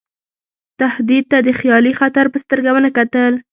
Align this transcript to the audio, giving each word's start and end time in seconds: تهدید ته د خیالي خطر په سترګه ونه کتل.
تهدید 0.79 1.23
ته 1.31 1.37
د 1.45 1.49
خیالي 1.59 1.93
خطر 1.99 2.25
په 2.33 2.37
سترګه 2.43 2.69
ونه 2.73 2.89
کتل. 2.97 3.33